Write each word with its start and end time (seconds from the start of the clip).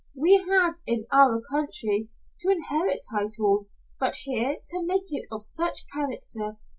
We 0.15 0.43
have, 0.49 0.77
in 0.87 1.05
our 1.11 1.39
country, 1.51 2.09
to 2.39 2.49
inherit 2.51 3.05
title, 3.11 3.67
but 3.99 4.15
here 4.23 4.55
to 4.71 4.83
make 4.83 5.11
it 5.11 5.27
of 5.31 5.43
such 5.45 5.85
character. 5.93 6.57